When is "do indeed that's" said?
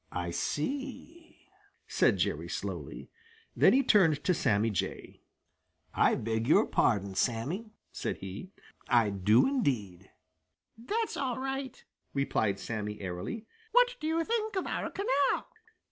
9.11-11.17